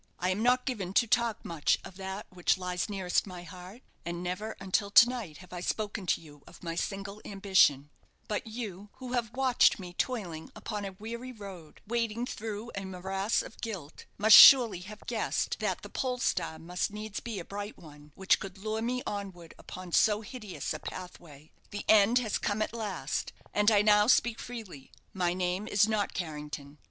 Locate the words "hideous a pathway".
20.21-21.51